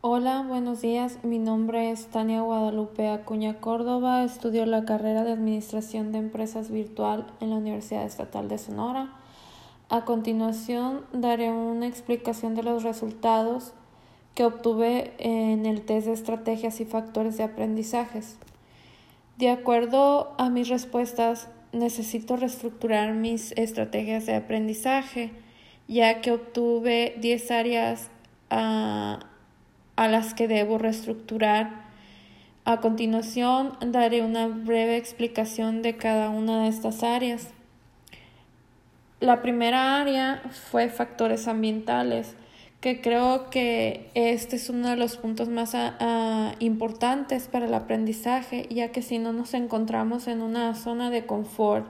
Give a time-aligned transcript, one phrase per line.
[0.00, 1.18] Hola, buenos días.
[1.24, 4.22] Mi nombre es Tania Guadalupe Acuña Córdoba.
[4.22, 9.12] Estudio la carrera de Administración de Empresas Virtual en la Universidad Estatal de Sonora.
[9.88, 13.72] A continuación, daré una explicación de los resultados
[14.36, 18.36] que obtuve en el test de estrategias y factores de aprendizajes.
[19.36, 25.32] De acuerdo a mis respuestas, necesito reestructurar mis estrategias de aprendizaje,
[25.88, 28.10] ya que obtuve 10 áreas
[28.48, 29.18] a
[29.98, 31.88] a las que debo reestructurar.
[32.64, 37.48] A continuación daré una breve explicación de cada una de estas áreas.
[39.18, 40.40] La primera área
[40.70, 42.36] fue factores ambientales,
[42.80, 47.74] que creo que este es uno de los puntos más ah, ah, importantes para el
[47.74, 51.86] aprendizaje, ya que si no nos encontramos en una zona de confort